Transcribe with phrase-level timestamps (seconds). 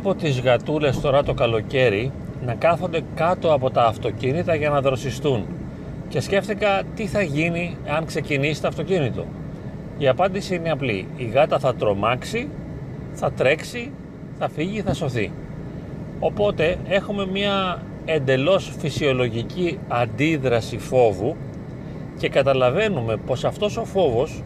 [0.00, 2.12] Βλέπω τις γατούλες τώρα το καλοκαίρι
[2.46, 5.46] να κάθονται κάτω από τα αυτοκίνητα για να δροσιστούν
[6.08, 9.24] και σκέφτηκα τι θα γίνει αν ξεκινήσει το αυτοκίνητο.
[9.98, 11.06] Η απάντηση είναι απλή.
[11.16, 12.48] Η γάτα θα τρομάξει,
[13.12, 13.90] θα τρέξει,
[14.38, 15.30] θα φύγει, θα σωθεί.
[16.20, 21.36] Οπότε έχουμε μια εντελώς φυσιολογική αντίδραση φόβου
[22.18, 24.42] και καταλαβαίνουμε πως αυτός ο φόβος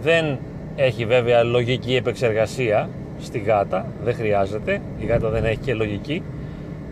[0.00, 0.38] δεν
[0.76, 2.88] έχει βέβαια λογική επεξεργασία
[3.20, 6.22] στη γάτα, δεν χρειάζεται, η γάτα δεν έχει και λογική,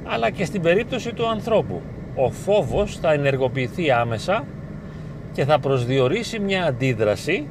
[0.05, 1.82] αλλά και στην περίπτωση του ανθρώπου.
[2.14, 4.45] Ο φόβος θα ενεργοποιηθεί άμεσα
[5.32, 7.46] και θα προσδιορίσει μια αντίδραση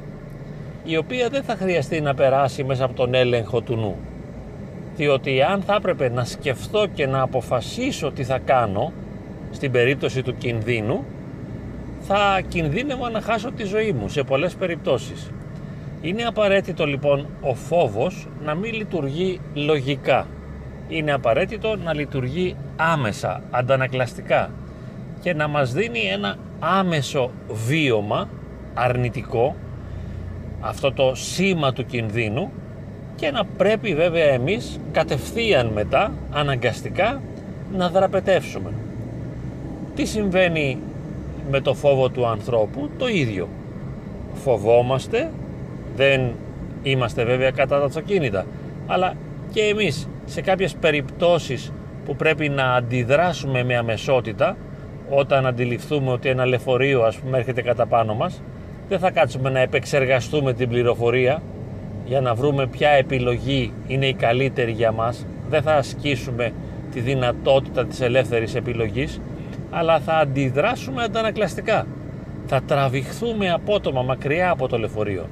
[0.84, 3.96] η οποία δεν θα χρειαστεί να περάσει μέσα από τον έλεγχο του νου.
[4.96, 8.92] Διότι αν θα έπρεπε να σκεφτώ και να αποφασίσω τι θα κάνω
[9.50, 11.04] στην περίπτωση του κινδύνου,
[12.00, 15.30] θα κινδύνευα να χάσω τη ζωή μου σε πολλές περιπτώσεις.
[16.00, 20.26] Είναι απαραίτητο λοιπόν ο φόβος να μην λειτουργεί λογικά.
[20.88, 24.50] Είναι απαραίτητο να λειτουργεί άμεσα, αντανακλαστικά
[25.20, 27.30] και να μας δίνει ένα άμεσο
[27.66, 28.28] βίωμα
[28.74, 29.56] αρνητικό,
[30.60, 32.50] αυτό το σήμα του κινδύνου
[33.14, 37.20] και να πρέπει βέβαια εμείς κατευθείαν μετά, αναγκαστικά,
[37.72, 38.72] να δραπετεύσουμε.
[39.94, 40.78] Τι συμβαίνει
[41.50, 43.48] με το φόβο του ανθρώπου, το ίδιο.
[44.32, 45.30] Φοβόμαστε
[45.98, 46.20] δεν
[46.82, 48.46] είμαστε βέβαια κατά τα αυτοκίνητα,
[48.86, 49.14] αλλά
[49.52, 51.72] και εμείς σε κάποιες περιπτώσεις
[52.04, 54.56] που πρέπει να αντιδράσουμε με αμεσότητα
[55.10, 58.42] όταν αντιληφθούμε ότι ένα λεωφορείο ας πούμε έρχεται κατά πάνω μας
[58.88, 61.42] δεν θα κάτσουμε να επεξεργαστούμε την πληροφορία
[62.04, 65.26] για να βρούμε ποια επιλογή είναι η καλύτερη για μας.
[65.48, 66.52] Δεν θα ασκήσουμε
[66.92, 69.20] τη δυνατότητα της ελεύθερης επιλογής
[69.70, 71.86] αλλά θα αντιδράσουμε αντανακλαστικά.
[72.46, 75.26] Θα τραβηχθούμε απότομα μακριά από το λεωφορείο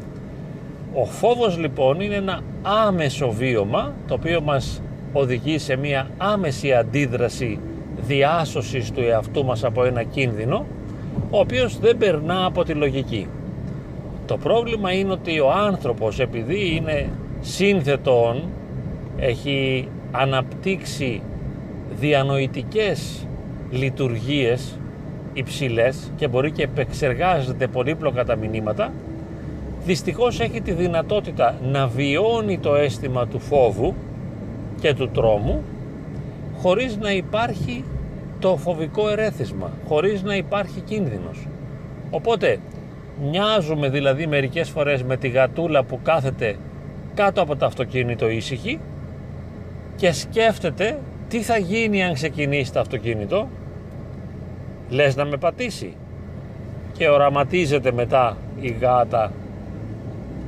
[0.98, 7.58] ο φόβος λοιπόν είναι ένα άμεσο βίωμα το οποίο μας οδηγεί σε μια άμεση αντίδραση
[8.06, 10.66] διάσωσης του εαυτού μας από ένα κίνδυνο
[11.30, 13.26] ο οποίος δεν περνά από τη λογική.
[14.26, 17.08] Το πρόβλημα είναι ότι ο άνθρωπος επειδή είναι
[17.40, 18.42] σύνθετον
[19.16, 21.22] έχει αναπτύξει
[22.00, 23.26] διανοητικές
[23.70, 24.78] λειτουργίες
[25.32, 28.92] υψηλές και μπορεί και επεξεργάζεται πολύπλοκα τα μηνύματα
[29.86, 33.94] δυστυχώς έχει τη δυνατότητα να βιώνει το αίσθημα του φόβου
[34.80, 35.62] και του τρόμου
[36.58, 37.84] χωρίς να υπάρχει
[38.38, 41.46] το φοβικό ερέθισμα, χωρίς να υπάρχει κίνδυνος.
[42.10, 42.58] Οπότε
[43.30, 46.56] μοιάζουμε δηλαδή μερικές φορές με τη γατούλα που κάθεται
[47.14, 48.80] κάτω από το αυτοκίνητο ήσυχη
[49.96, 50.98] και σκέφτεται
[51.28, 53.48] τι θα γίνει αν ξεκινήσει το αυτοκίνητο
[54.88, 55.94] λες να με πατήσει
[56.98, 59.32] και οραματίζεται μετά η γάτα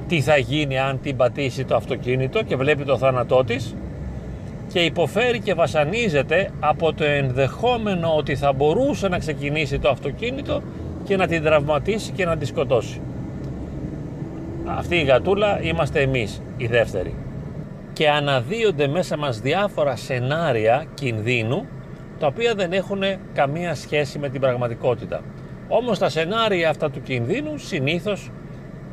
[0.08, 3.74] τι θα γίνει αν την πατήσει το αυτοκίνητο και βλέπει το θάνατό της
[4.72, 10.62] και υποφέρει και βασανίζεται από το ενδεχόμενο ότι θα μπορούσε να ξεκινήσει το αυτοκίνητο
[11.04, 13.00] και να την τραυματίσει και να τη σκοτώσει.
[14.64, 17.14] Αυτή η γατούλα είμαστε εμείς, οι δεύτεροι.
[17.92, 21.66] Και αναδύονται μέσα μας διάφορα σενάρια κινδύνου
[22.18, 23.02] τα οποία δεν έχουν
[23.34, 25.20] καμία σχέση με την πραγματικότητα.
[25.68, 28.30] Όμως τα σενάρια αυτά του κινδύνου συνήθως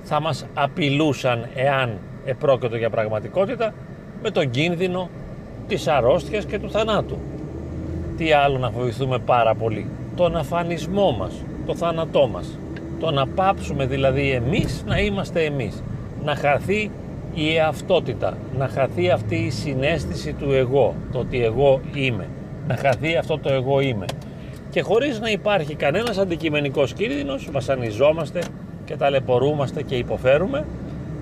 [0.07, 3.73] θα μας απειλούσαν εάν επρόκειτο για πραγματικότητα
[4.21, 5.09] με τον κίνδυνο
[5.67, 7.17] της αρρώστιας και του θανάτου.
[8.17, 11.33] Τι άλλο να φοβηθούμε πάρα πολύ; Τον αφανισμό μας,
[11.65, 12.59] το θάνατό μας.
[12.99, 15.83] Το να πάψουμε δηλαδή εμείς να είμαστε εμείς.
[16.23, 16.91] Να χαθεί
[17.33, 22.27] η εαυτότητα, να χαθεί αυτή η συνέστηση του εγώ, το ότι εγώ είμαι.
[22.67, 24.05] Να χαθεί αυτό το εγώ είμαι.
[24.69, 28.41] Και χωρίς να υπάρχει κανένας αντικειμενικός κίνδυνος, βασανιζόμαστε
[28.85, 30.65] και ταλαιπωρούμαστε και υποφέρουμε.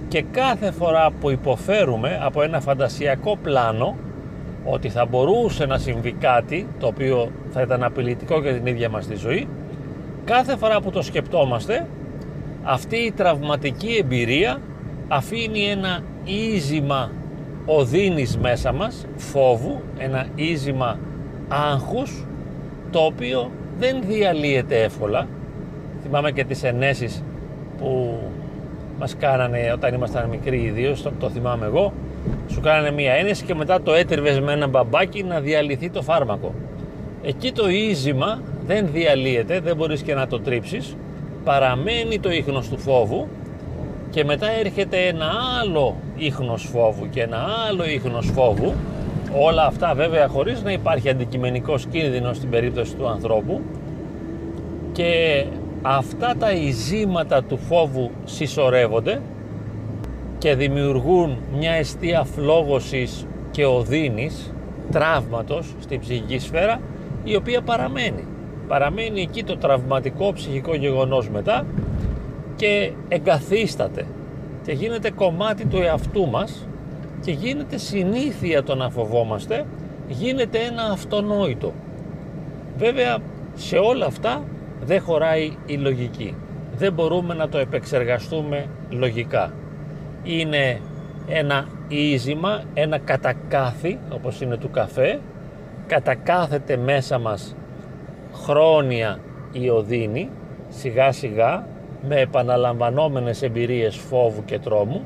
[0.07, 3.95] Και κάθε φορά που υποφέρουμε από ένα φαντασιακό πλάνο
[4.65, 9.07] ότι θα μπορούσε να συμβεί κάτι το οποίο θα ήταν απειλητικό για την ίδια μας
[9.07, 9.47] τη ζωή
[10.25, 11.87] κάθε φορά που το σκεπτόμαστε
[12.63, 14.61] αυτή η τραυματική εμπειρία
[15.07, 17.11] αφήνει ένα ίζημα
[17.65, 20.99] οδύνης μέσα μας, φόβου, ένα ίζημα
[21.47, 22.25] άγχους
[22.91, 25.27] το οποίο δεν διαλύεται εύκολα.
[26.01, 27.23] Θυμάμαι και τις ενέσεις
[27.83, 28.17] που
[28.99, 31.93] μας κάνανε όταν ήμασταν μικροί ιδίω, το, το θυμάμαι εγώ,
[32.47, 36.53] σου κάνανε μία ένεση και μετά το έτριβες με ένα μπαμπάκι να διαλυθεί το φάρμακο.
[37.23, 40.95] Εκεί το ίζημα δεν διαλύεται, δεν μπορείς και να το τρίψεις,
[41.43, 43.27] παραμένει το ίχνος του φόβου
[44.09, 45.31] και μετά έρχεται ένα
[45.61, 48.73] άλλο ίχνος φόβου και ένα άλλο ίχνος φόβου
[49.39, 53.61] όλα αυτά βέβαια χωρίς να υπάρχει αντικειμενικός κίνδυνος στην περίπτωση του ανθρώπου
[54.91, 55.43] και
[55.85, 59.21] αυτά τα ειζήματα του φόβου συσσωρεύονται
[60.37, 64.53] και δημιουργούν μια αιστεία φλόγωσης και οδύνης,
[64.91, 66.79] τραύματος στην ψυχική σφαίρα
[67.23, 68.27] η οποία παραμένει.
[68.67, 71.65] Παραμένει εκεί το τραυματικό ψυχικό γεγονός μετά
[72.55, 74.05] και εγκαθίσταται
[74.65, 76.67] και γίνεται κομμάτι του εαυτού μας
[77.21, 79.65] και γίνεται συνήθεια το να φοβόμαστε,
[80.07, 81.73] γίνεται ένα αυτονόητο.
[82.77, 83.17] Βέβαια
[83.55, 84.43] σε όλα αυτά
[84.83, 86.35] δεν χωράει η λογική.
[86.75, 89.53] Δεν μπορούμε να το επεξεργαστούμε λογικά.
[90.23, 90.79] Είναι
[91.27, 95.19] ένα ίζημα, ένα κατακάθι όπως είναι του καφέ,
[95.87, 97.55] κατακάθεται μέσα μας
[98.33, 99.19] χρόνια
[99.51, 100.29] η οδύνη,
[100.69, 101.67] σιγά σιγά
[102.07, 105.05] με επαναλαμβανόμενες εμπειρίες φόβου και τρόμου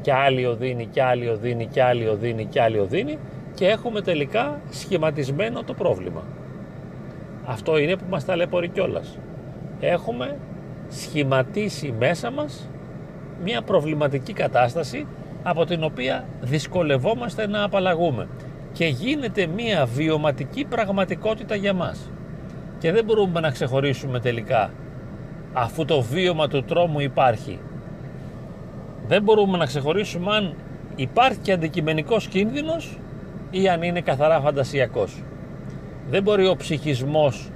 [0.00, 3.18] και άλλη οδύνη και άλλη οδύνη και άλλη οδύνη και άλλη οδύνη
[3.54, 6.22] και έχουμε τελικά σχηματισμένο το πρόβλημα.
[7.50, 9.18] Αυτό είναι που μας ταλαιπωρεί κιόλας.
[9.80, 10.36] Έχουμε
[10.88, 12.70] σχηματίσει μέσα μας
[13.42, 15.06] μια προβληματική κατάσταση
[15.42, 18.28] από την οποία δυσκολευόμαστε να απαλλαγούμε.
[18.72, 22.10] Και γίνεται μια βιωματική πραγματικότητα για μας.
[22.78, 24.70] Και δεν μπορούμε να ξεχωρίσουμε τελικά
[25.52, 27.58] αφού το βίωμα του τρόμου υπάρχει.
[29.06, 30.54] Δεν μπορούμε να ξεχωρίσουμε αν
[30.96, 32.98] υπάρχει και αντικειμενικός κίνδυνος
[33.50, 35.22] ή αν είναι καθαρά φαντασιακός
[36.10, 37.50] δεν μπορεί ο ψυχισμός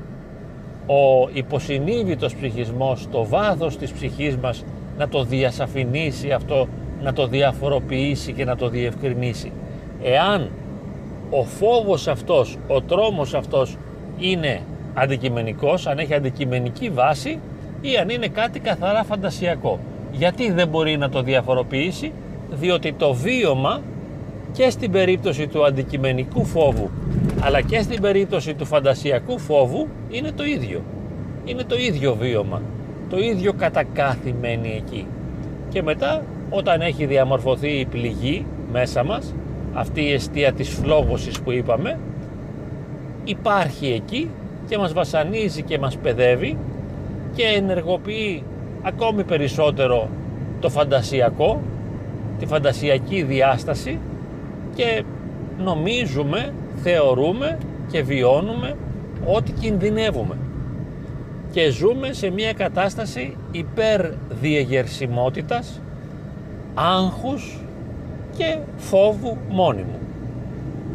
[0.87, 4.65] ο υποσυνείδητος ψυχισμός το βάθος της ψυχής μας
[4.99, 6.69] να το διασαφηνίσει αυτό
[7.03, 9.53] να το διαφοροποιήσει και να το διευκρινίσει
[10.03, 10.51] εάν
[11.31, 13.77] ο φόβος αυτός, ο τρόμος αυτός
[14.19, 14.61] είναι
[14.95, 17.39] αντικειμενικός, αν έχει αντικειμενική βάση
[17.81, 19.79] ή αν είναι κάτι καθαρά φαντασιακό.
[20.13, 22.13] Γιατί δεν μπορεί να το διαφοροποιήσει,
[22.51, 23.81] διότι το βίωμα
[24.53, 26.91] και στην περίπτωση του αντικειμενικού φόβου
[27.41, 30.83] αλλά και στην περίπτωση του φαντασιακού φόβου είναι το ίδιο.
[31.45, 32.63] Είναι το ίδιο βίωμα.
[33.11, 35.07] Το ίδιο κατακάθι μένει εκεί.
[35.69, 39.35] Και μετά όταν έχει διαμορφωθεί η πληγή μέσα μας
[39.73, 41.99] αυτή η αιστεία της φλόγωσης που είπαμε
[43.25, 44.31] υπάρχει εκεί
[44.69, 46.57] και μας βασανίζει και μας παιδεύει
[47.35, 48.43] και ενεργοποιεί
[48.83, 50.09] ακόμη περισσότερο
[50.61, 51.61] το φαντασιακό
[52.39, 53.99] τη φαντασιακή διάσταση
[54.75, 55.05] και
[55.59, 57.59] νομίζουμε, θεωρούμε
[57.91, 58.77] και βιώνουμε
[59.27, 60.37] ότι κινδυνεύουμε.
[61.51, 65.81] Και ζούμε σε μια κατάσταση υπερδιεγερσιμότητας
[66.75, 67.61] άγχους
[68.37, 70.03] και φόβου μόνιμου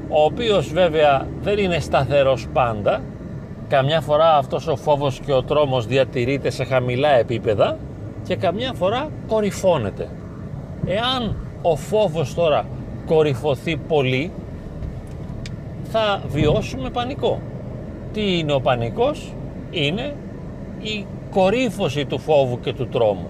[0.10, 3.02] ο οποίος βέβαια δεν είναι σταθερός πάντα.
[3.68, 7.78] Καμιά φορά αυτός ο φόβος και ο τρόμος διατηρείται σε χαμηλά επίπεδα
[8.24, 10.08] και καμιά φορά κορυφώνεται.
[10.86, 12.66] Εάν ο φόβος τώρα
[13.08, 14.32] κορυφωθεί πολύ
[15.84, 17.42] θα βιώσουμε πανικό.
[18.14, 19.34] Τι είναι ο πανικός;
[19.72, 20.14] Είναι
[20.82, 23.28] η κορύφωση του φόβου και του τρόμου.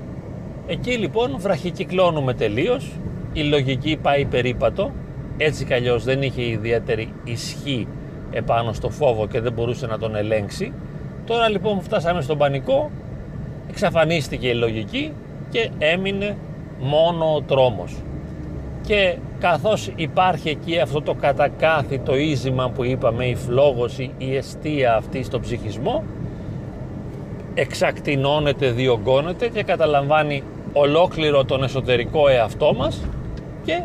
[0.68, 2.92] Εκεί λοιπόν βραχικυκλώνουμε τελείως.
[3.34, 4.92] Η λογική πάει περίπατο,
[5.38, 7.88] έτσι κι αλλιώς δεν είχε ιδιαίτερη ισχύ
[8.32, 10.74] επάνω στο φόβο και δεν μπορούσε να τον ελέγξει.
[11.26, 12.92] Τώρα λοιπόν που φτάσαμε στον πανικό,
[13.70, 15.12] εξαφανίστηκε η λογική
[15.50, 16.38] και έμεινε
[16.80, 17.96] μόνο ο τρόμος.
[18.88, 25.24] Και καθώς υπάρχει εκεί αυτό το κατακάθιτο ίζημα που είπαμε, η φλόγωση, η αιστεία αυτή
[25.24, 26.04] στο ψυχισμό,
[27.54, 33.02] εξακτηνώνεται, διωγγώνεται και καταλαμβάνει ολόκληρο τον εσωτερικό εαυτό μας
[33.66, 33.82] και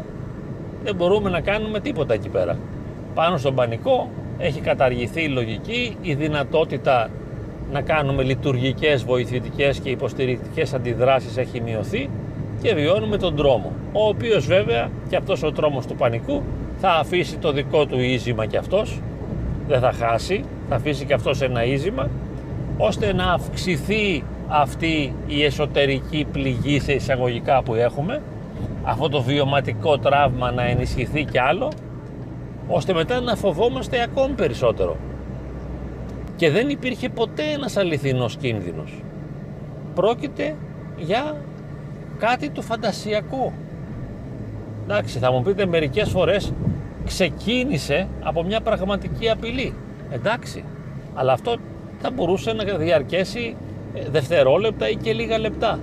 [0.84, 2.58] δεν μπορούμε να κάνουμε τίποτα εκεί πέρα.
[3.14, 7.10] Πάνω στον πανικό έχει καταργηθεί η λογική, η δυνατότητα
[7.72, 12.10] να κάνουμε λειτουργικές, βοηθητικές και υποστηρικτικές αντιδράσεις έχει μειωθεί
[12.62, 16.42] και βιώνουμε τον τρόμο, ο οποίος βέβαια και αυτός ο τρόμος του πανικού
[16.78, 19.00] θα αφήσει το δικό του ίζημα και αυτός,
[19.68, 22.10] δεν θα χάσει, θα αφήσει και αυτός ένα ίζημα,
[22.76, 28.22] ώστε να αυξηθεί αυτή η εσωτερική πληγή σε εισαγωγικά που έχουμε
[28.82, 31.72] αυτό το βιωματικό τραύμα να ενισχυθεί κι άλλο
[32.68, 34.96] ώστε μετά να φοβόμαστε ακόμη περισσότερο.
[36.36, 39.02] Και δεν υπήρχε ποτέ ένας αληθινός κίνδυνος.
[39.94, 40.54] Πρόκειται
[40.96, 41.36] για
[42.26, 43.52] κάτι το φαντασιακό.
[44.84, 46.52] Εντάξει θα μου πείτε μερικές φορές
[47.04, 49.74] ξεκίνησε από μια πραγματική απειλή.
[50.10, 50.64] Εντάξει
[51.14, 51.56] αλλά αυτό
[51.98, 53.56] θα μπορούσε να διαρκέσει
[53.94, 55.78] ε, δευτερόλεπτα ή και λίγα λεπτά.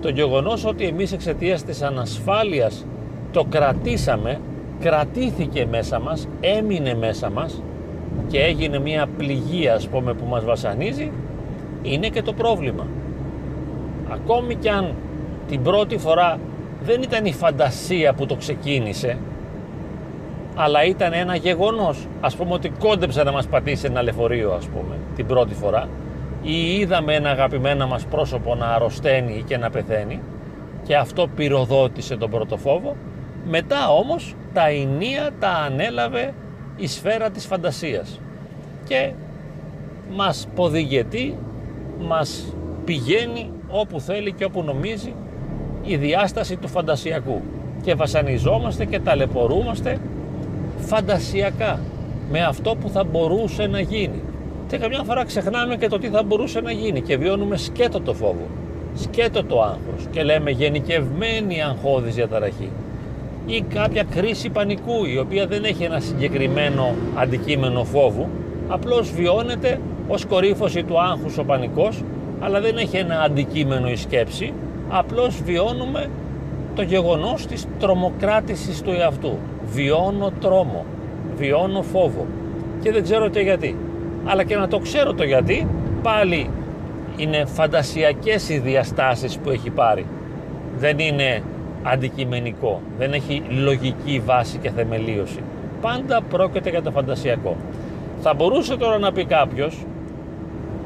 [0.00, 2.86] Το γεγονός ότι εμείς εξαιτίας της ανασφάλειας
[3.32, 4.40] το κρατήσαμε,
[4.80, 7.62] κρατήθηκε μέσα μας, έμεινε μέσα μας
[8.26, 11.10] και έγινε μια πληγή ας πούμε που μας βασανίζει
[11.82, 12.86] είναι και το πρόβλημα.
[14.10, 14.94] Ακόμη κι αν
[15.48, 16.38] την πρώτη φορά
[16.82, 19.18] δεν ήταν η φαντασία που το ξεκίνησε
[20.60, 22.06] αλλά ήταν ένα γεγονός.
[22.20, 25.88] Ας πούμε ότι κόντεψε να μας πατήσει ένα λεωφορείο ας πούμε την πρώτη φορά.
[26.42, 30.20] Ή είδαμε ένα αγαπημένο μας πρόσωπο να αρρωσταίνει και να πεθαίνει
[30.82, 32.96] και αυτό πυροδότησε τον πρώτο φόβο.
[33.44, 36.34] Μετά όμως τα ενία τα ανέλαβε
[36.76, 38.20] η σφαίρα της φαντασίας.
[38.88, 39.12] Και
[40.10, 41.38] μας ποδηγετεί,
[41.98, 45.14] μας πηγαίνει όπου θέλει και όπου νομίζει
[45.88, 47.40] η διάσταση του φαντασιακού.
[47.82, 49.98] Και βασανιζόμαστε και ταλαιπωρούμαστε
[50.78, 51.80] φαντασιακά
[52.30, 54.22] με αυτό που θα μπορούσε να γίνει.
[54.68, 58.14] Και καμιά φορά ξεχνάμε και το τι θα μπορούσε να γίνει και βιώνουμε σκέτο το
[58.14, 58.46] φόβο
[58.94, 62.70] σκέτο το άγχος και λέμε γενικευμένη αγχώδης διαταραχή.
[63.46, 68.28] Ή κάποια κρίση πανικού η οποία δεν έχει ένα συγκεκριμένο αντικείμενο φόβου
[68.68, 72.02] απλώς βιώνεται ως κορύφωση του άγχους ο πανικός
[72.40, 74.52] αλλά δεν έχει ένα αντικείμενο η σκέψη
[74.88, 76.10] απλώς βιώνουμε
[76.74, 79.38] το γεγονός της τρομοκράτησης του εαυτού.
[79.64, 80.84] Βιώνω τρόμο,
[81.36, 82.26] βιώνω φόβο.
[82.80, 83.76] Και δεν ξέρω και γιατί.
[84.24, 85.66] Αλλά και να το ξέρω το γιατί
[86.02, 86.50] πάλι
[87.16, 90.06] είναι φαντασιακές οι διαστάσεις που έχει πάρει.
[90.78, 91.42] Δεν είναι
[91.82, 92.80] αντικειμενικό.
[92.98, 95.40] Δεν έχει λογική βάση και θεμελίωση.
[95.80, 97.56] Πάντα πρόκειται για το φαντασιακό.
[98.20, 99.84] Θα μπορούσε τώρα να πει κάποιος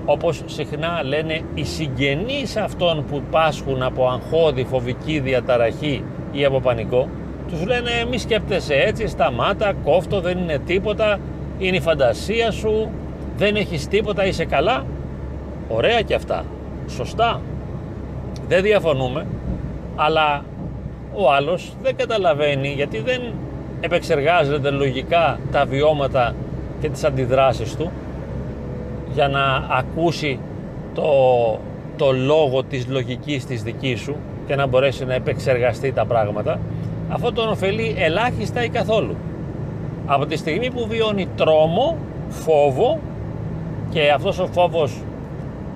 [0.05, 7.09] όπως συχνά λένε οι συγγενείς αυτών που πάσχουν από αγχώδη φοβική διαταραχή ή από πανικό
[7.53, 11.19] τους λένε μη σκέπτεσαι έτσι, σταμάτα, κόφτο, δεν είναι τίποτα,
[11.59, 12.91] είναι η φαντασία σου,
[13.37, 14.85] δεν έχεις τίποτα, είσαι καλά.
[15.69, 16.45] Ωραία και αυτά,
[16.89, 17.41] σωστά,
[18.49, 19.27] δεν διαφωνούμε,
[19.97, 20.45] αλλά
[21.13, 23.21] ο άλλος δεν καταλαβαίνει γιατί δεν
[23.81, 26.35] επεξεργάζεται λογικά τα βιώματα
[26.81, 27.91] και τις αντιδράσεις του
[29.15, 30.39] για να ακούσει
[30.95, 31.03] το,
[31.97, 34.17] το λόγο της λογικής της δικής σου
[34.47, 36.59] και να μπορέσει να επεξεργαστεί τα πράγματα
[37.13, 39.17] αυτό τον ωφελεί ελάχιστα ή καθόλου.
[40.07, 41.97] Από τη στιγμή που βιώνει τρόμο,
[42.29, 42.99] φόβο
[43.91, 45.01] και αυτός ο φόβος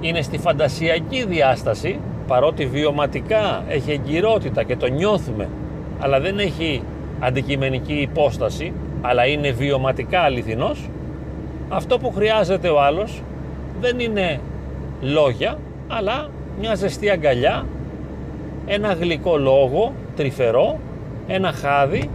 [0.00, 5.48] είναι στη φαντασιακή διάσταση παρότι βιωματικά έχει εγκυρότητα και το νιώθουμε
[6.00, 6.82] αλλά δεν έχει
[7.20, 10.88] αντικειμενική υπόσταση αλλά είναι βιωματικά αληθινός
[11.68, 13.22] αυτό που χρειάζεται ο άλλος
[13.80, 14.40] δεν είναι
[15.00, 15.58] λόγια
[15.88, 16.28] αλλά
[16.60, 17.66] μια ζεστή αγκαλιά
[18.66, 20.78] ένα γλυκό λόγο τρυφερό
[21.26, 22.10] ένα χάδι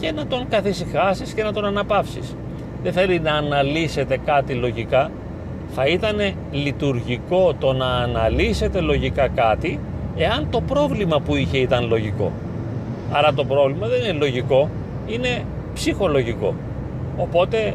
[0.00, 2.36] και να τον καθησυχάσεις και να τον αναπαύσεις.
[2.82, 5.10] Δεν θέλει να αναλύσετε κάτι λογικά.
[5.74, 9.78] Θα ήταν λειτουργικό το να αναλύσετε λογικά κάτι
[10.16, 12.32] εάν το πρόβλημα που είχε ήταν λογικό.
[13.12, 14.68] Άρα το πρόβλημα δεν είναι λογικό
[15.06, 16.54] είναι ψυχολογικό.
[17.16, 17.74] Οπότε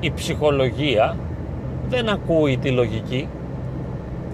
[0.00, 1.16] η ψυχολογία
[1.88, 3.28] δεν ακούει τη λογική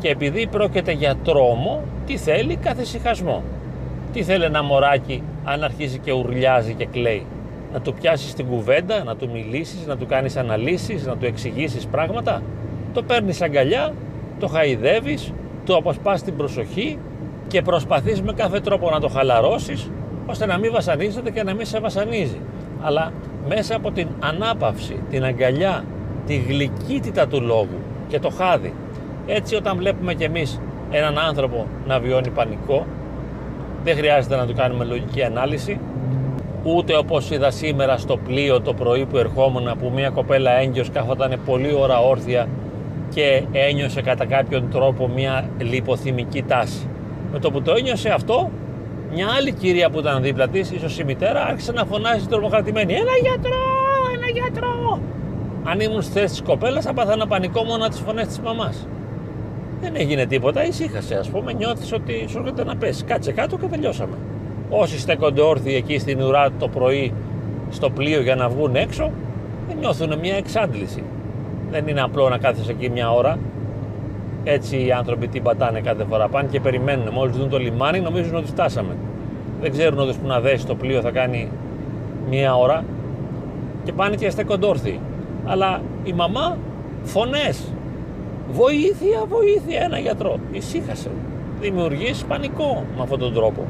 [0.00, 3.42] και επειδή πρόκειται για τρόμο, τι θέλει καθησυχασμό.
[4.12, 7.26] Τι θέλει ένα μωράκι αν αρχίζει και ουρλιάζει και κλαίει.
[7.72, 11.86] Να του πιάσεις την κουβέντα, να του μιλήσεις, να του κάνεις αναλύσεις, να του εξηγήσεις
[11.86, 12.42] πράγματα.
[12.92, 13.92] Το παίρνεις αγκαλιά,
[14.40, 15.32] το χαϊδεύεις,
[15.66, 16.98] του αποσπάς την προσοχή
[17.48, 19.90] και προσπαθείς με κάθε τρόπο να το χαλαρώσεις
[20.26, 22.40] ώστε να μην βασανίζεται και να μην σε βασανίζει.
[22.82, 23.12] Αλλά
[23.48, 25.84] μέσα από την ανάπαυση, την αγκαλιά,
[26.26, 28.74] τη γλυκύτητα του λόγου και το χάδι.
[29.26, 32.86] Έτσι όταν βλέπουμε κι εμείς έναν άνθρωπο να βιώνει πανικό,
[33.84, 35.80] δεν χρειάζεται να του κάνουμε λογική ανάλυση,
[36.62, 41.40] ούτε όπως είδα σήμερα στο πλοίο το πρωί που ερχόμουν που μια κοπέλα έγκυος καθόταν
[41.46, 42.48] πολύ ώρα όρθια
[43.14, 46.88] και ένιωσε κατά κάποιον τρόπο μια λιποθυμική τάση.
[47.32, 48.50] Με το που το ένιωσε αυτό,
[49.14, 53.16] μια άλλη κυρία που ήταν δίπλα της, ίσως η μητέρα, άρχισε να φωνάζει τρομοκρατημένη «Ένα
[53.22, 53.64] γιατρό!
[54.16, 55.00] Ένα γιατρό!»
[55.64, 58.86] Αν ήμουν στη θέση της κοπέλας, θα πάθανα πανικό μόνο τις φωνές της μαμάς.
[59.80, 61.14] Δεν έγινε τίποτα, ησύχασε.
[61.14, 63.04] Α πούμε, νιώθεις ότι σου έρχεται να πέσει.
[63.04, 64.16] Κάτσε κάτω και τελειώσαμε.
[64.70, 67.12] Όσοι στέκονται όρθιοι εκεί στην ουρά το πρωί
[67.70, 69.10] στο πλοίο για να βγουν έξω,
[69.68, 71.02] δεν νιώθουν μια εξάντληση.
[71.70, 73.38] Δεν είναι απλό να κάθεσαι εκεί μια ώρα.
[74.44, 76.28] Έτσι οι άνθρωποι την πατάνε κάθε φορά.
[76.28, 77.08] Πάνε και περιμένουν.
[77.12, 78.96] Μόλις δουν το λιμάνι, νομίζουν ότι φτάσαμε.
[79.60, 81.48] Δεν ξέρουν ότι που να δέσει το πλοίο θα κάνει
[82.30, 82.84] μία ώρα
[83.84, 85.00] και πάνε και στέκονται όρθιοι
[85.44, 86.56] αλλά η μαμά
[87.02, 87.72] φωνές
[88.52, 91.10] βοήθεια, βοήθεια ένα γιατρό ησύχασε
[91.60, 93.66] δημιουργείς πανικό με αυτόν τον τρόπο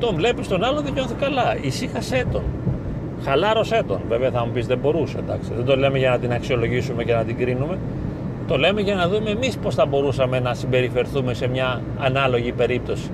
[0.00, 2.42] τον βλέπεις τον άλλο δεν νιώθει καλά ησύχασέ τον
[3.24, 5.50] χαλάρωσέ τον βέβαια θα μου πεις δεν μπορούσε εντάξει.
[5.56, 7.78] δεν το λέμε για να την αξιολογήσουμε και να την κρίνουμε
[8.48, 13.10] το λέμε για να δούμε εμείς πως θα μπορούσαμε να συμπεριφερθούμε σε μια ανάλογη περίπτωση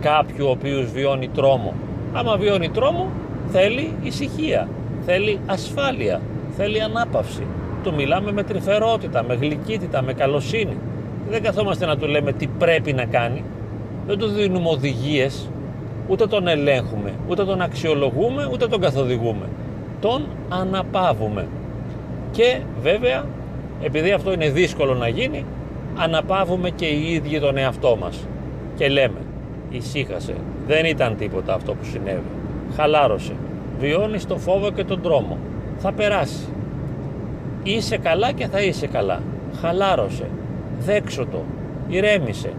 [0.00, 1.74] κάποιου ο οποίος βιώνει τρόμο
[2.12, 3.10] άμα βιώνει τρόμο
[3.48, 4.68] θέλει ησυχία
[5.04, 6.20] θέλει ασφάλεια
[6.56, 7.46] θέλει ανάπαυση.
[7.82, 10.76] Του μιλάμε με τρυφερότητα, με γλυκύτητα, με καλοσύνη.
[11.30, 13.44] Δεν καθόμαστε να του λέμε τι πρέπει να κάνει.
[14.06, 15.48] Δεν του δίνουμε οδηγίες,
[16.08, 19.46] ούτε τον ελέγχουμε, ούτε τον αξιολογούμε, ούτε τον καθοδηγούμε.
[20.00, 21.46] Τον αναπαύουμε.
[22.30, 23.24] Και βέβαια,
[23.82, 25.44] επειδή αυτό είναι δύσκολο να γίνει,
[25.96, 28.26] αναπαύουμε και οι ίδιοι τον εαυτό μας.
[28.76, 29.18] Και λέμε,
[29.70, 30.34] ησύχασε,
[30.66, 32.22] δεν ήταν τίποτα αυτό που συνέβη.
[32.76, 33.32] χαλάρωσε.
[33.78, 35.38] Βιώνεις το φόβο και τον τρόμο.
[35.78, 36.48] Θα περάσει.
[37.62, 39.20] Είσαι καλά και θα είσαι καλά.
[39.60, 40.28] Χαλάρωσε.
[40.78, 41.42] Δέξω το.
[41.88, 42.52] Ηρέμησε.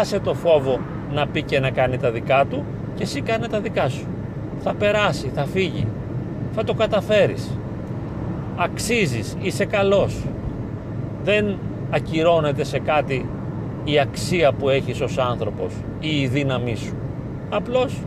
[0.00, 0.78] Άσε το φόβο
[1.12, 4.06] να πει και να κάνει τα δικά του και εσύ κάνε τα δικά σου.
[4.60, 5.86] Θα περάσει, θα φύγει.
[6.52, 7.58] Θα το καταφέρεις.
[8.56, 10.24] Αξίζεις, είσαι καλός.
[11.24, 11.58] Δεν
[11.90, 13.28] ακυρώνεται σε κάτι
[13.84, 16.94] η αξία που έχεις ως άνθρωπος ή η δύναμή σου.
[17.50, 18.02] Απλώς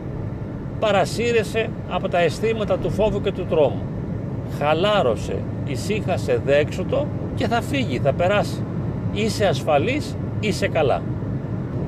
[0.80, 3.82] παρασύρεσαι από τα αισθήματα του φόβου και του τρόμου.
[4.58, 8.64] Χαλάρωσε, ησύχασε, δέξω το και θα φύγει, θα περάσει.
[9.12, 11.02] Είσαι ασφαλής, είσαι καλά.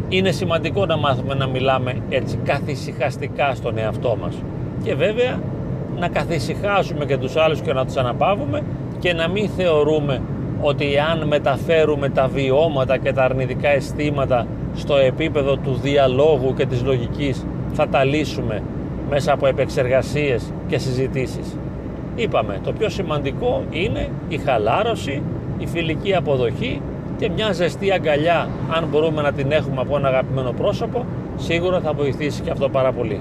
[0.09, 4.35] Είναι σημαντικό να μάθουμε να μιλάμε έτσι καθησυχαστικά στον εαυτό μας.
[4.83, 5.41] Και βέβαια
[5.99, 8.63] να καθησυχάζουμε και τους άλλους και να τους αναπαύουμε
[8.99, 10.21] και να μην θεωρούμε
[10.67, 16.83] ότι αν μεταφέρουμε τα βιώματα και τα αρνητικά αισθήματα στο επίπεδο του διαλόγου και της
[16.83, 18.63] λογικής θα τα λύσουμε
[19.11, 21.59] μέσα από επεξεργασίες και συζητήσεις.
[22.15, 25.23] Είπαμε, το πιο σημαντικό είναι η χαλάρωση,
[25.59, 26.81] η φιλική αποδοχή
[27.19, 31.05] και μια ζεστή αγκαλιά αν μπορούμε να την έχουμε από ένα αγαπημένο πρόσωπο
[31.37, 33.21] σίγουρα θα βοηθήσει και αυτό πάρα πολύ.